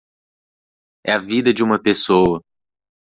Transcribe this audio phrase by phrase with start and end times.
[1.05, 2.43] É a vida de uma pessoa